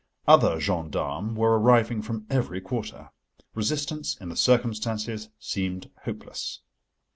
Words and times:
Other 0.27 0.59
gendarmes 0.59 1.37
were 1.37 1.59
arriving 1.59 2.01
from 2.01 2.25
every 2.27 2.59
quarter: 2.59 3.11
resistance 3.53 4.17
in 4.19 4.29
the 4.29 4.35
circumstances 4.35 5.29
seemed 5.37 5.91
hopeless. 6.05 6.61